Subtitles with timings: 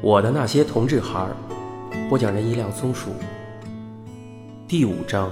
[0.00, 1.34] 我的那些同志孩儿，
[2.08, 3.10] 播讲人一辆松鼠。
[4.68, 5.28] 第五章。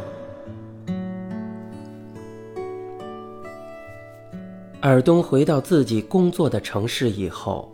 [4.80, 7.70] 尔东回到自己工作的城市以后，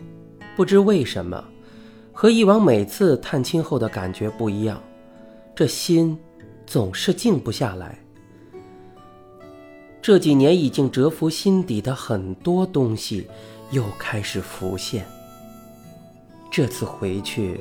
[0.54, 1.42] 不知为什么，
[2.12, 4.78] 和以往每次探亲后的感觉不一样，
[5.54, 6.18] 这心
[6.66, 7.98] 总是静不下来。
[10.02, 13.26] 这几年已经蛰伏心底的很多东西，
[13.70, 15.06] 又开始浮现。
[16.52, 17.58] 这次回去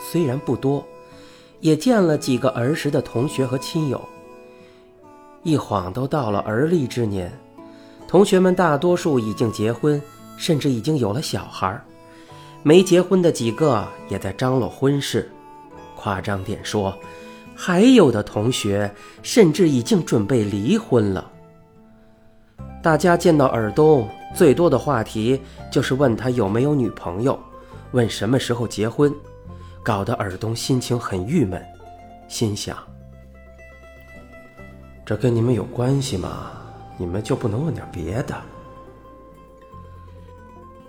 [0.00, 0.82] 虽然不多，
[1.60, 4.00] 也见了几个儿时的同学和亲友。
[5.42, 7.30] 一晃都到了而立之年，
[8.08, 10.00] 同学们大多数已经结婚，
[10.38, 11.78] 甚至已经有了小孩
[12.62, 15.30] 没结婚的几个也在张罗婚事。
[15.94, 16.96] 夸张点说，
[17.54, 18.90] 还有的同学
[19.22, 21.30] 甚至已经准备离婚了。
[22.82, 25.38] 大家见到尔东，最多的话题
[25.70, 27.38] 就是问他有没有女朋友。
[27.92, 29.14] 问什么时候结婚，
[29.82, 31.60] 搞得尔东心情很郁闷，
[32.28, 32.76] 心想：
[35.04, 36.52] 这跟你们有关系吗？
[36.96, 38.36] 你们就不能问点别的？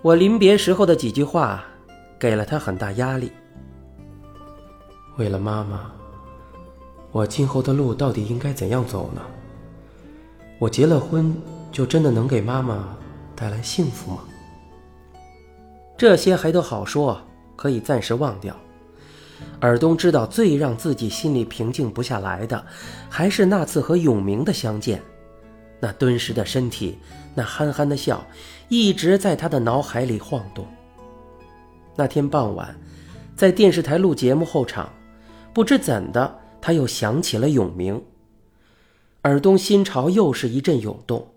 [0.01, 1.63] 我临别时候的几句话，
[2.19, 3.31] 给了他很大压力。
[5.17, 5.91] 为了妈妈，
[7.11, 9.21] 我今后的路到底应该怎样走呢？
[10.59, 11.35] 我结了婚，
[11.71, 12.95] 就真的能给妈妈
[13.35, 14.19] 带来幸福吗？
[16.01, 17.21] 这些还都好说，
[17.55, 18.59] 可以暂时忘掉。
[19.59, 22.65] 尔东知道，最让自己心里平静不下来的，
[23.07, 24.99] 还是那次和永明的相见。
[25.79, 26.97] 那敦实的身体，
[27.35, 28.25] 那憨憨的笑，
[28.67, 30.65] 一直在他的脑海里晃动。
[31.95, 32.75] 那天傍晚，
[33.35, 34.91] 在电视台录节目后场，
[35.53, 38.03] 不知怎的，他又想起了永明。
[39.21, 41.35] 尔东心潮又是一阵涌动，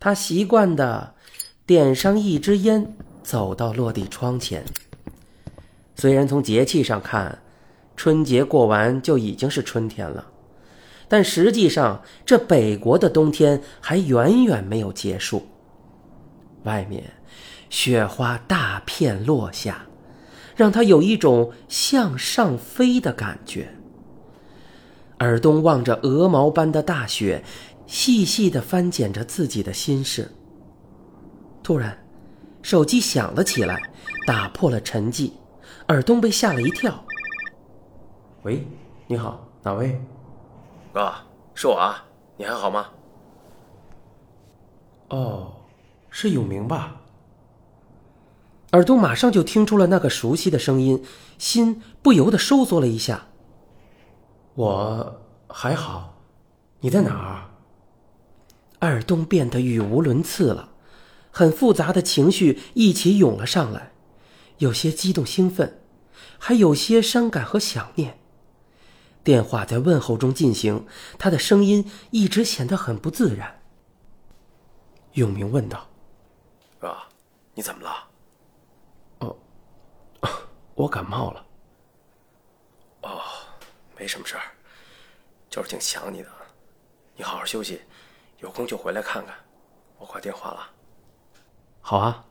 [0.00, 1.16] 他习惯的
[1.66, 2.96] 点上一支烟。
[3.22, 4.64] 走到落地窗前。
[5.94, 7.38] 虽然从节气上看，
[7.96, 10.24] 春节过完就已经是春天了，
[11.08, 15.46] 但实际上这北国的冬天还远远没有结束。
[16.62, 17.02] 外面
[17.68, 19.86] 雪花大片落下，
[20.54, 23.68] 让他有一种向上飞的感觉。
[25.18, 27.42] 尔东望着鹅毛般的大雪，
[27.88, 30.30] 细细的翻检着自己的心事。
[31.60, 31.98] 突然。
[32.62, 33.90] 手机响了起来，
[34.26, 35.32] 打破了沉寂。
[35.88, 37.02] 耳东被吓了一跳。
[38.42, 38.66] “喂，
[39.06, 40.00] 你好，哪位
[40.92, 41.12] ？”“哥，
[41.54, 42.04] 是我啊，
[42.36, 42.88] 你还好吗
[45.08, 45.52] ？”“哦，
[46.10, 46.96] 是永明吧？”
[48.72, 51.02] 耳东马上就听出了那个熟悉的声音，
[51.38, 53.28] 心不由得收缩了一下。
[54.54, 56.14] “我还好，
[56.80, 57.48] 你在哪儿？”
[58.86, 60.68] 尔东变得语无伦次了。
[61.38, 63.92] 很复杂的情绪一起涌了上来，
[64.56, 65.80] 有些激动兴奋，
[66.36, 68.18] 还有些伤感和想念。
[69.22, 70.84] 电话在问候中进行，
[71.16, 73.62] 他的声音一直显得很不自然。
[75.12, 75.88] 永明问道
[76.80, 76.96] ：“哥，
[77.54, 78.08] 你怎么了
[79.22, 79.36] ？”“哦，
[80.74, 81.46] 我感冒了。
[83.02, 83.20] ”“哦，
[83.96, 84.42] 没什么事儿，
[85.48, 86.28] 就是挺想你的。
[87.14, 87.80] 你好好休息，
[88.40, 89.36] 有空就回来看看。
[89.98, 90.70] 我挂电话了。”
[91.90, 92.26] 好啊，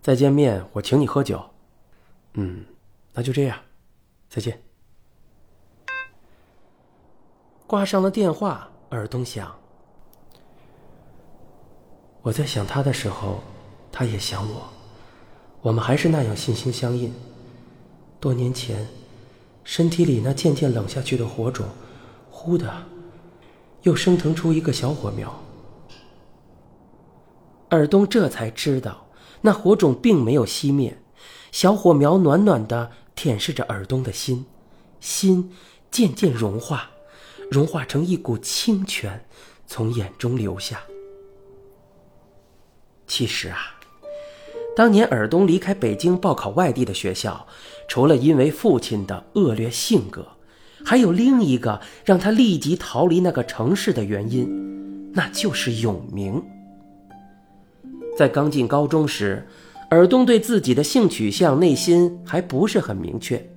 [0.00, 1.40] 再见面我请你喝酒。
[2.32, 2.64] 嗯，
[3.12, 3.56] 那就这样，
[4.28, 4.60] 再见。
[7.68, 9.54] 挂上了电话，耳东想：
[12.22, 13.44] 我在想他的时候，
[13.92, 14.68] 他也想我，
[15.60, 17.14] 我们还是那样心心相印。
[18.18, 18.88] 多年前，
[19.62, 21.68] 身体里那渐渐冷下去的火种，
[22.28, 22.86] 忽的
[23.82, 25.32] 又升腾出一个小火苗。
[27.72, 29.08] 尔东这才知道，
[29.40, 30.98] 那火种并没有熄灭，
[31.50, 34.44] 小火苗暖暖的舔舐着尔东的心，
[35.00, 35.50] 心
[35.90, 36.90] 渐渐融化，
[37.50, 39.24] 融化成一股清泉，
[39.66, 40.82] 从眼中流下。
[43.06, 43.80] 其实啊，
[44.76, 47.46] 当年尔东离开北京报考外地的学校，
[47.88, 50.26] 除了因为父亲的恶劣性格，
[50.84, 56.42] 还有另一个让他立即逃离那个城市的原因，那就是永明。
[58.22, 59.44] 在刚进高中时，
[59.90, 63.50] 尔东对自己的性取向内心还不是很明确。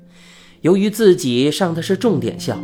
[0.62, 2.58] 由于自己上的是重点校，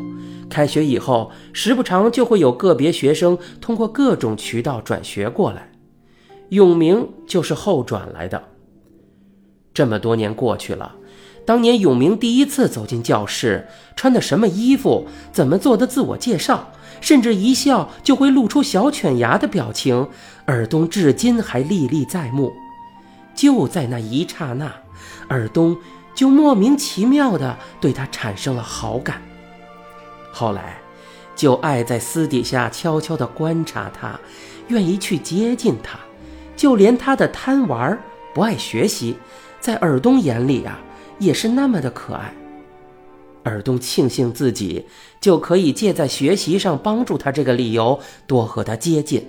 [0.50, 5.72] 开学以后时不常就会有个别学生通过各种渠道转学过来，
[6.50, 8.42] 永明就是后转来的。
[9.72, 10.96] 这么多年过去了，
[11.46, 16.72] 当年永明第一次走进教室，穿的什么衣服，怎么做的自我介绍。
[17.02, 20.08] 甚至一笑就会露出小犬牙的表情，
[20.46, 22.54] 尔东至今还历历在目。
[23.36, 24.72] 就在那一刹那，
[25.28, 25.76] 尔东
[26.14, 29.22] 就莫名其妙地对他产生了好感。
[30.32, 30.78] 后来，
[31.36, 34.20] 就爱在私底下悄悄地观察他，
[34.68, 35.98] 愿意去接近他，
[36.56, 37.98] 就连他的贪玩、
[38.34, 39.18] 不爱学习，
[39.60, 40.80] 在尔东眼里啊，
[41.18, 42.34] 也是那么的可爱。
[43.44, 44.86] 尔东庆幸自己
[45.20, 49.26] 就可以借在学习上帮助他这个理由，多和他接近。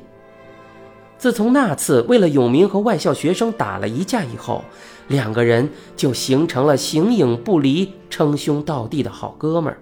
[1.19, 4.65] 自从那次为了永明和外校学生打了一架以后，
[5.07, 9.79] 两个人就形成了形影不离、称兄道弟的好哥们儿。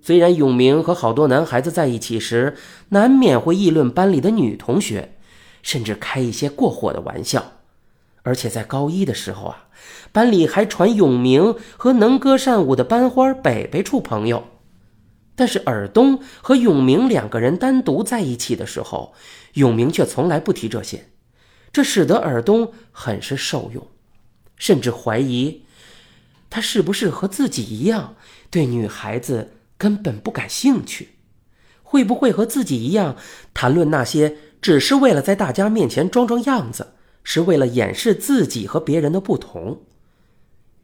[0.00, 2.56] 虽然永明和好多男孩子在一起时，
[2.90, 5.16] 难免会议论班里的女同学，
[5.62, 7.57] 甚至开一些过火的玩笑。
[8.28, 9.68] 而且在高一的时候啊，
[10.12, 14.46] 班里还传永明和能歌善舞的班花北北处朋友。
[15.34, 19.14] 但是尔东和永明两个人单独在一起的时候，
[19.54, 21.08] 永明却从来不提这些，
[21.72, 23.86] 这使得尔东很是受用，
[24.56, 25.62] 甚至怀疑
[26.50, 28.14] 他是不是和自己一样
[28.50, 31.16] 对女孩子根本不感兴趣，
[31.82, 33.16] 会不会和自己一样
[33.54, 36.88] 谈论那些只是为了在大家面前装装样子。
[37.22, 39.82] 是为了掩饰自己和别人的不同，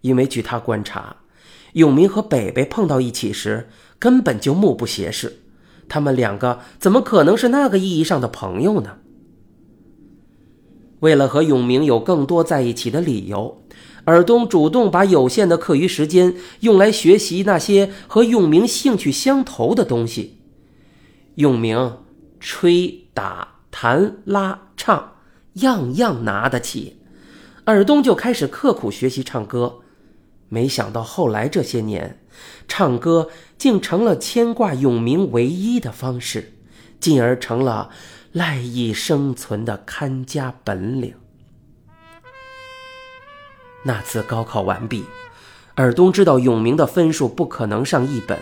[0.02, 1.16] 因为据他观察，
[1.72, 5.40] 永明和北北碰到一起时根本就目不斜视，
[5.88, 8.98] 他们两个怎么可能是那个意义上的朋友呢？
[11.00, 13.62] 为了和永明有更多在一起的理由，
[14.04, 20.38] 尔东主动把有限的课余时间用来学习那些和永明兴趣相投的东西。
[21.34, 21.98] 永明
[22.38, 25.13] 吹打弹拉唱。
[25.54, 27.00] 样样拿得起，
[27.64, 29.80] 尔东就开始刻苦学习唱歌。
[30.48, 32.20] 没想到后来这些年，
[32.68, 36.52] 唱歌竟成了牵挂永明唯一的方式，
[37.00, 37.90] 进而成了
[38.32, 41.14] 赖以生存的看家本领。
[43.84, 45.04] 那次高考完毕，
[45.76, 48.38] 尔东知道永明的分数不可能上一本，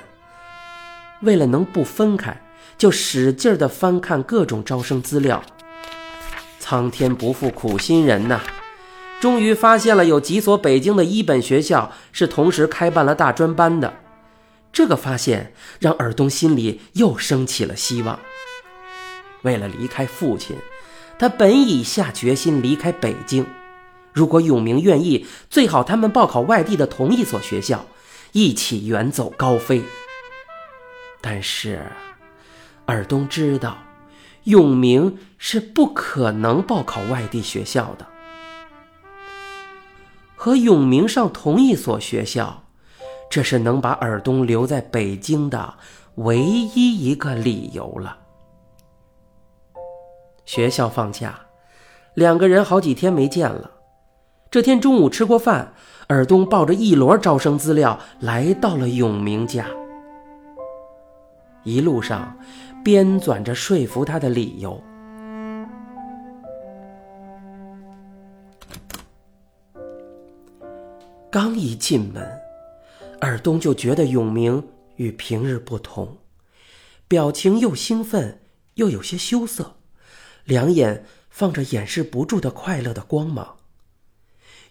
[1.23, 2.43] 为了能不分开，
[2.77, 5.43] 就使劲儿的翻看各种招生资料。
[6.73, 8.41] 苍天不负苦心人呐！
[9.21, 13.93] 终于发现了有几所北京的一本学校是同时开办了大专班的。
[14.73, 18.19] 这个发现让尔东心里又升起了希望。
[19.43, 20.57] 为了离开父亲，
[21.19, 23.45] 他本已下决心离开北京。
[24.15, 27.85] 如果永明愿意，最好他们报考外地的同一所学校，
[28.33, 29.83] 一起远走高飞。
[31.21, 31.83] 但是，
[32.87, 33.77] 尔东知道。
[34.45, 38.07] 永明是不可能报考外地学校的，
[40.35, 42.65] 和永明上同一所学校，
[43.31, 45.75] 这是能把尔东留在北京的
[46.17, 48.19] 唯一一个理由了。
[50.45, 51.39] 学校放假，
[52.15, 53.71] 两个人好几天没见了。
[54.51, 55.73] 这天中午吃过饭，
[56.09, 59.67] 尔东抱着一摞招生资料来到了永明家，
[61.63, 62.37] 一路上。
[62.85, 64.83] 编纂着说服他的理由。
[71.31, 72.23] 刚一进门，
[73.21, 76.19] 尔东就觉得永明与平日不同，
[77.09, 78.41] 表情又兴奋
[78.75, 79.77] 又有些羞涩，
[80.45, 83.57] 两眼放着掩饰不住的快乐的光芒。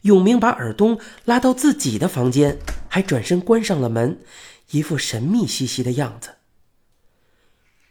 [0.02, 2.58] 永明把尔东拉到自己的房间，
[2.90, 4.20] 还转身关上了门，
[4.72, 6.41] 一副神秘兮兮的样子。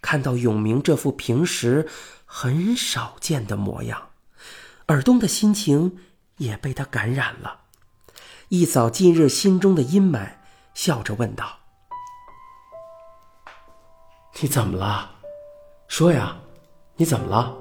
[0.00, 1.87] 看到永明这副平时
[2.25, 4.11] 很少见的模样，
[4.87, 5.99] 尔东的心情
[6.38, 7.61] 也被他感染了，
[8.49, 10.28] 一扫近日心中的阴霾，
[10.75, 11.59] 笑着问道
[14.40, 15.11] ：“你怎么了？
[15.88, 16.37] 说呀，
[16.97, 17.57] 你怎么了？”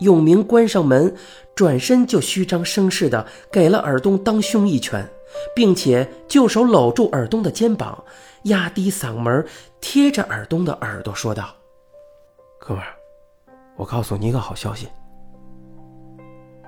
[0.00, 1.16] 永明关上门，
[1.54, 5.08] 转身就虚张声势的给了尔东当胸一拳，
[5.54, 8.04] 并且就手搂住尔东的肩膀。
[8.44, 9.46] 压低嗓门，
[9.80, 11.54] 贴着尔东的耳朵说道
[12.58, 12.96] ：“哥们儿，
[13.76, 14.88] 我告诉你一个好消息。”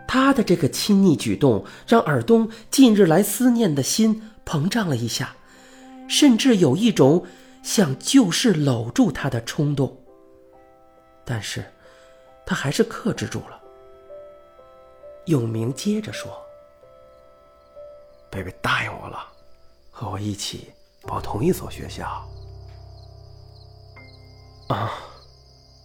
[0.06, 5.34] 他的这个亲昵举动让尔东近日来思念的心膨胀了一下，
[6.08, 7.26] 甚至有一种
[7.64, 9.96] 想就是搂住他的冲动。
[11.24, 11.64] 但是，
[12.46, 13.60] 他还是克制住了。
[15.26, 16.30] 永明接着说
[18.30, 19.26] ：“贝贝答应我了，
[19.90, 20.70] 和我一起。”
[21.06, 22.06] 报同一所学校
[24.68, 24.90] 啊？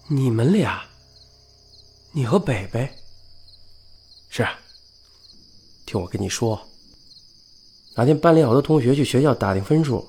[0.07, 0.81] 你们俩？
[2.11, 2.89] 你和北北？
[4.29, 4.47] 是。
[5.85, 6.59] 听我跟你说，
[7.95, 10.07] 那天班里好多同学去学校打听分数，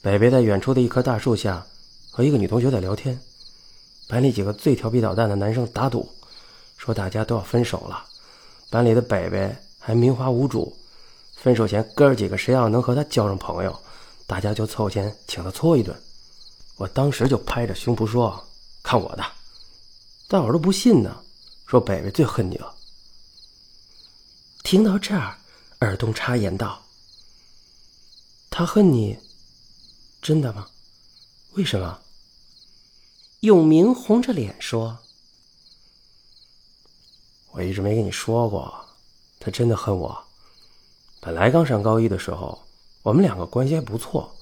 [0.00, 1.66] 北北在远处的一棵大树下
[2.10, 3.20] 和一个女同学在聊天。
[4.08, 6.08] 班里几个最调皮捣蛋的男生打赌，
[6.76, 8.04] 说大家都要分手了，
[8.70, 10.76] 班里的北北还名花无主，
[11.36, 13.80] 分手前哥儿几个谁要能和他交上朋友，
[14.30, 16.00] 大家就凑钱请他搓一顿。
[16.76, 18.48] 我当时就拍着胸脯说
[18.80, 19.24] ：“看我的！”
[20.28, 21.24] 大伙都不信呢，
[21.66, 22.72] 说北北最恨你了。
[24.62, 25.36] 听到这儿，
[25.80, 26.80] 尔东插言道
[28.50, 29.18] ：“他恨你，
[30.22, 30.68] 真的吗？
[31.54, 32.00] 为什么？”
[33.40, 34.96] 永明红着脸说
[37.50, 38.86] ：“我一直没跟你说过，
[39.40, 40.24] 他真的恨我。
[41.18, 42.62] 本来刚上高一的时候，
[43.02, 44.36] 我们两个关系还不错。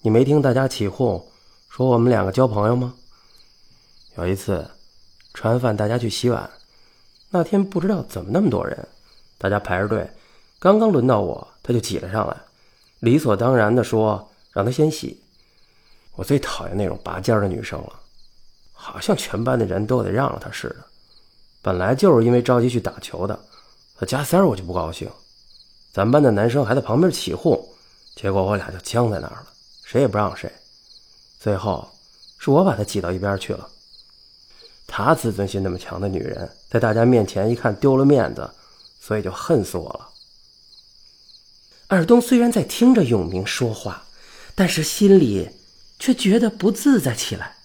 [0.00, 1.24] 你没听大家起哄
[1.68, 2.94] 说我们两个交朋友吗？
[4.16, 4.70] 有一次，
[5.34, 6.50] 吃完饭大家去洗碗，
[7.30, 8.88] 那天不知道怎么那么多人，
[9.38, 10.08] 大家排着队，
[10.58, 12.36] 刚刚轮到我，他就挤了上来，
[13.00, 15.22] 理所当然的说让他先洗。
[16.14, 17.98] 我最讨厌那种拔尖的女生了。”
[18.74, 20.84] 好像全班的人都得让着他似的。
[21.62, 23.38] 本来就是因为着急去打球的，
[23.96, 25.08] 他加塞儿我就不高兴。
[25.92, 27.64] 咱班的男生还在旁边起哄，
[28.14, 29.46] 结果我俩就僵在那儿了，
[29.84, 30.50] 谁也不让谁。
[31.40, 31.88] 最后
[32.38, 33.68] 是我把他挤到一边去了。
[34.86, 38.50] 他自尊心那么强的女人，在大家面前一看丢了面子，
[39.00, 40.08] 所以就恨死我了。
[41.88, 44.04] 尔东虽然在听着永明说话，
[44.54, 45.50] 但是心里
[45.98, 47.56] 却觉得不自在起来。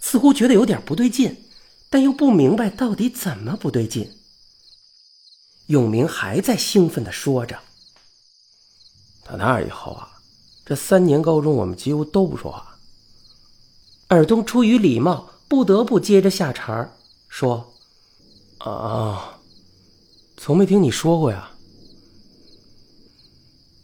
[0.00, 1.44] 似乎觉得有点不对劲，
[1.90, 4.16] 但又不明白到底怎么不对劲。
[5.66, 7.58] 永明还在兴奋地说着
[9.28, 10.08] ：“打那以后啊，
[10.64, 12.78] 这三年高中我们几乎都不说话。”
[14.08, 16.90] 尔东出于礼貌，不得不接着下茬
[17.28, 17.74] 说
[18.60, 19.38] ：“啊，
[20.38, 21.50] 从没听你说过呀。”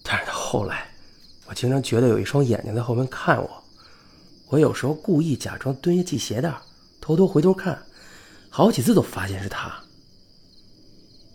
[0.03, 0.89] 但是后来，
[1.47, 3.65] 我经常觉得有一双眼睛在后面看我。
[4.49, 6.55] 我有时候故意假装蹲下系鞋带，
[7.03, 7.85] 偷偷回头看，
[8.49, 9.73] 好几次都发现是他。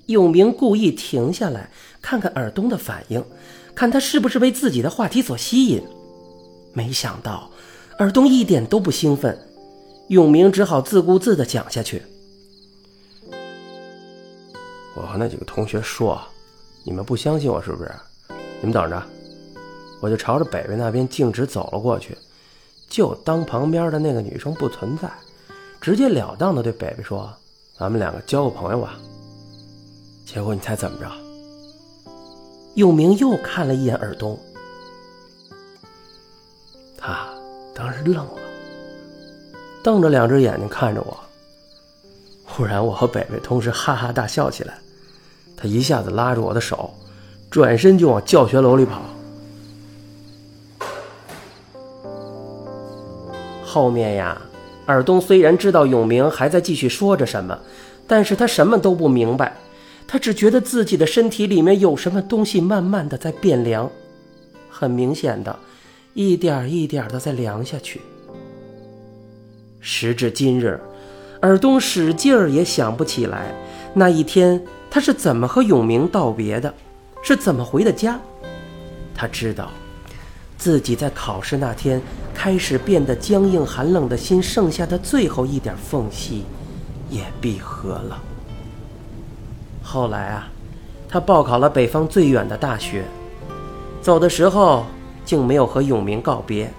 [0.07, 3.23] 永明故意停下来，看看尔东的反应，
[3.75, 5.83] 看他是不是被自己的话题所吸引。
[6.73, 7.49] 没想到
[7.97, 9.37] 尔东一点都不兴奋，
[10.09, 12.01] 永明只好自顾自地讲下去。
[14.95, 16.21] 我和那几个同学说，
[16.83, 17.91] 你们不相信我是不是？
[18.61, 19.01] 你们等着，
[20.01, 22.17] 我就朝着北北那边径直走了过去。
[22.89, 25.09] 就当旁边的那个女生不存在，
[25.79, 27.31] 直截了当的对北北说
[27.77, 28.99] ：“咱们两个交个朋友吧。”
[30.25, 31.28] 结果你猜怎么着？
[32.75, 34.39] 永明又看了一眼尔东，
[36.97, 37.27] 他
[37.73, 38.33] 当时愣了，
[39.83, 41.17] 瞪着两只眼睛看着我。
[42.45, 44.77] 忽然，我和北北同时哈哈大笑起来。
[45.57, 46.93] 他一下子拉住我的手，
[47.49, 49.01] 转身就往教学楼里跑。
[53.63, 54.41] 后面呀，
[54.85, 57.59] 尔东虽然知道永明还在继续说着什么，
[58.07, 59.57] 但是他什么都不明白，
[60.11, 63.87] 他只觉得自己的身体里面有什么东西慢慢的在变凉，
[64.67, 65.59] 很明显的，
[66.15, 68.01] 一点一点的在凉下去。
[69.79, 70.81] 时至今日，
[71.43, 73.53] 尔东使劲儿也想不起来
[73.93, 76.73] 那一天他是怎么和永明道别的，
[77.21, 78.19] 是怎么回的家。
[79.13, 79.69] 他知道。
[80.57, 82.01] 自己在考试那天
[82.33, 86.43] 开始变得僵硬寒冷的心，剩下的最后一点缝隙，
[87.09, 88.21] 也闭合了。
[89.91, 90.47] 后来啊，
[91.09, 93.03] 他报考了北方最远的大学，
[94.03, 94.85] 走的时候
[95.25, 96.71] 竟没有和永明告别。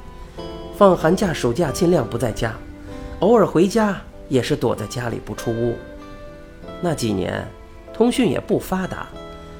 [0.77, 2.55] 放寒假、暑假尽量不在家，
[3.19, 5.75] 偶尔回家也是躲在家里不出屋。
[6.81, 7.45] 那几年，
[7.93, 9.09] 通讯也不发达，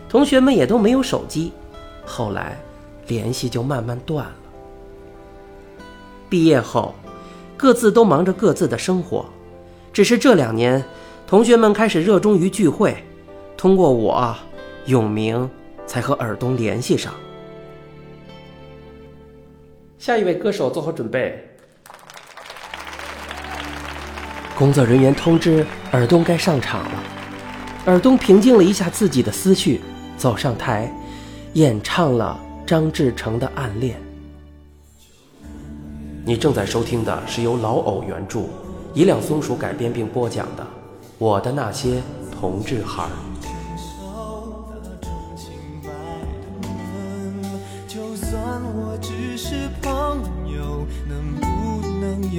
[0.09, 1.53] 同学们也都没有手机。
[2.07, 2.57] 后来。
[3.09, 4.33] 联系就慢慢断了。
[6.29, 6.95] 毕业后，
[7.57, 9.27] 各自都忙着各自的生活，
[9.93, 10.85] 只是这两年，
[11.27, 13.05] 同学们开始热衷于聚会，
[13.61, 14.35] 通过我，
[14.87, 15.51] 永明
[15.87, 17.13] 才和尔东联系上。
[19.99, 21.47] 下一位歌手做好准备。
[24.57, 27.03] 工作人员通知尔东该上场了。
[27.85, 29.83] 尔东平静了一下自己的思绪，
[30.17, 30.91] 走上台，
[31.53, 32.41] 演唱了。
[32.67, 34.01] 张志成的暗恋。
[36.25, 38.45] 你正在收听的是由老偶原著、
[38.95, 40.63] 一辆松鼠改编并播讲的
[41.19, 42.01] 《我的那些
[42.31, 43.07] 同志孩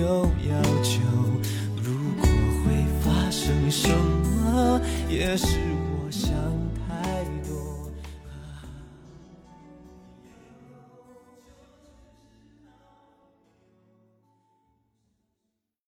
[0.02, 1.00] 有要求？
[1.78, 2.26] 如果
[2.64, 3.88] 会发生什
[4.42, 5.46] 么，也是。